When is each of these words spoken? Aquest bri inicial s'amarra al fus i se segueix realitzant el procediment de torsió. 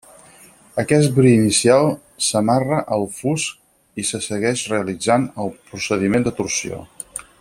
Aquest 0.83 1.11
bri 1.17 1.33
inicial 1.41 1.89
s'amarra 2.27 2.79
al 2.97 3.05
fus 3.19 3.45
i 4.05 4.07
se 4.13 4.23
segueix 4.29 4.65
realitzant 4.75 5.29
el 5.45 5.53
procediment 5.69 6.27
de 6.31 6.35
torsió. 6.41 6.83